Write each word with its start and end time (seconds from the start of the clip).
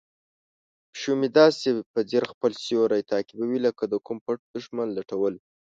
پیشو 0.91 1.11
مې 1.19 1.29
داسې 1.39 1.67
په 1.93 1.99
ځیر 2.09 2.23
خپل 2.31 2.51
سیوری 2.63 3.01
تعقیبوي 3.11 3.59
لکه 3.67 3.83
د 3.87 3.95
کوم 4.05 4.17
پټ 4.25 4.37
دښمن 4.53 4.87
لټول. 4.97 5.33